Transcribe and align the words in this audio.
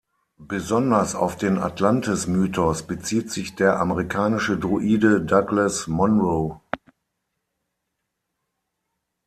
Besonders 0.41 1.13
auf 1.13 1.37
den 1.37 1.59
Atlantis-Mythos 1.59 2.87
bezieht 2.87 3.29
sich 3.29 3.53
der 3.53 3.79
amerikanische 3.79 4.57
Druide 4.57 5.21
Douglas 5.21 5.85
Monroe. 5.85 6.59